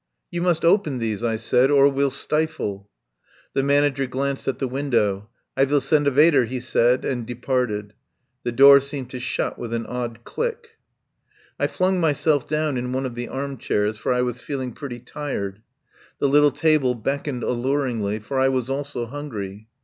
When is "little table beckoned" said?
16.27-17.43